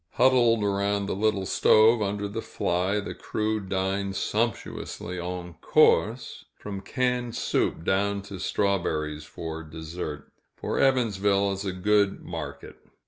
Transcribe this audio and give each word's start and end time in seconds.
Huddled 0.13 0.63
around 0.63 1.05
the 1.05 1.15
little 1.15 1.45
stove, 1.45 2.01
under 2.01 2.27
the 2.27 2.41
fly, 2.41 2.99
the 2.99 3.13
crew 3.13 3.59
dined 3.59 4.15
sumptuously 4.15 5.19
en 5.19 5.53
course, 5.61 6.43
from 6.55 6.81
canned 6.81 7.35
soup 7.35 7.83
down 7.83 8.23
to 8.23 8.39
strawberries 8.39 9.25
for 9.25 9.61
dessert, 9.61 10.31
for 10.55 10.79
Evansville 10.79 11.51
is 11.51 11.65
a 11.65 11.71
good 11.71 12.23
market. 12.23 12.77